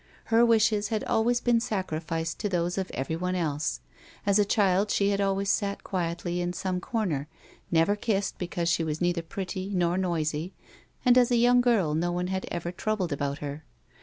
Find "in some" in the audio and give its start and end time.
6.41-6.79